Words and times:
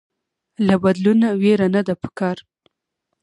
له 0.67 0.75
بدلون 0.83 1.21
ويره 1.41 1.67
نده 1.75 1.93
پکار 2.01 2.37